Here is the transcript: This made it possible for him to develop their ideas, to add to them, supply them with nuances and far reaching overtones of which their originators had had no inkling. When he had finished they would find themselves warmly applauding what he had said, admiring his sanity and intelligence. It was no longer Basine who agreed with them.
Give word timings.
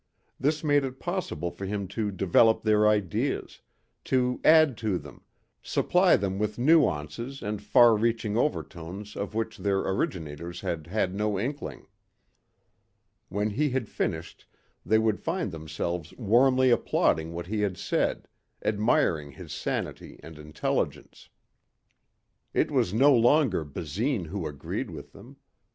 This 0.39 0.63
made 0.63 0.83
it 0.83 0.99
possible 0.99 1.51
for 1.51 1.67
him 1.67 1.87
to 1.89 2.09
develop 2.09 2.63
their 2.63 2.87
ideas, 2.87 3.61
to 4.05 4.41
add 4.43 4.75
to 4.77 4.97
them, 4.97 5.21
supply 5.61 6.15
them 6.15 6.39
with 6.39 6.57
nuances 6.57 7.43
and 7.43 7.61
far 7.61 7.95
reaching 7.95 8.35
overtones 8.35 9.15
of 9.15 9.35
which 9.35 9.59
their 9.59 9.77
originators 9.81 10.61
had 10.61 10.87
had 10.87 11.13
no 11.13 11.37
inkling. 11.39 11.85
When 13.29 13.51
he 13.51 13.69
had 13.69 13.87
finished 13.87 14.47
they 14.83 14.97
would 14.97 15.19
find 15.19 15.51
themselves 15.51 16.15
warmly 16.17 16.71
applauding 16.71 17.33
what 17.33 17.45
he 17.45 17.61
had 17.61 17.77
said, 17.77 18.27
admiring 18.65 19.33
his 19.33 19.53
sanity 19.53 20.19
and 20.23 20.39
intelligence. 20.39 21.29
It 22.55 22.71
was 22.71 22.91
no 22.91 23.13
longer 23.13 23.63
Basine 23.63 24.29
who 24.29 24.47
agreed 24.47 24.89
with 24.89 25.13
them. 25.13 25.35